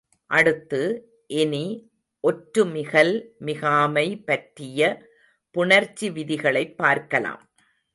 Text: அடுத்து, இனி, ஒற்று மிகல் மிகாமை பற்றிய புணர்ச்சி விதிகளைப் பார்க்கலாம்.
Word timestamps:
அடுத்து, 0.25 1.09
இனி, 1.27 1.91
ஒற்று 2.27 2.71
மிகல் 2.71 3.35
மிகாமை 3.39 4.23
பற்றிய 4.25 5.05
புணர்ச்சி 5.51 6.11
விதிகளைப் 6.11 6.77
பார்க்கலாம். 6.77 7.49